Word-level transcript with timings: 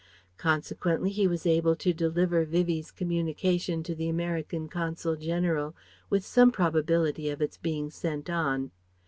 Consequently 0.39 1.11
he 1.11 1.27
was 1.27 1.45
able 1.45 1.75
to 1.75 1.93
deliver 1.93 2.43
Vivie's 2.43 2.89
communication 2.89 3.83
to 3.83 3.93
the 3.93 4.09
American 4.09 4.67
Consul 4.67 5.15
General 5.15 5.75
with 6.09 6.25
some 6.25 6.51
probability 6.51 7.29
of 7.29 7.39
its 7.39 7.57
being 7.57 7.91
sent 7.91 8.27
on. 8.27 8.71